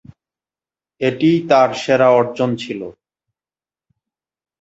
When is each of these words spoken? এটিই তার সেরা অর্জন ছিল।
এটিই 1.01 1.37
তার 1.49 1.69
সেরা 1.73 2.07
অর্জন 2.11 2.49
ছিল। 2.55 2.81